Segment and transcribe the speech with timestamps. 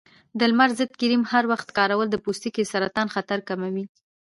[0.37, 3.85] د لمر ضد کریم هر وخت کارول د پوستکي د سرطان خطر کموي.